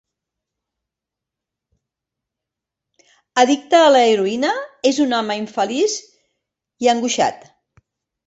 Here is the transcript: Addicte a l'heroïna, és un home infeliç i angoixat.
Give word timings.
Addicte 3.43 3.83
a 3.89 3.91
l'heroïna, 3.93 4.55
és 4.91 5.01
un 5.05 5.13
home 5.19 5.37
infeliç 5.41 5.99
i 6.87 6.93
angoixat. 6.95 7.47